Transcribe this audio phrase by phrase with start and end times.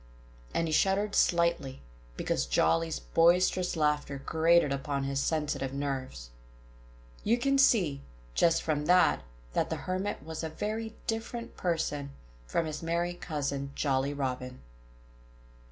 [0.51, 1.79] And he shuddered slightly,
[2.17, 6.31] because Jolly's boisterous laughter grated upon his sensitive nerves.
[7.23, 8.01] You can see,
[8.33, 9.21] just from that,
[9.53, 12.13] that the Hermit was a very different person
[12.47, 14.61] from his merry cousin, Jolly Robin.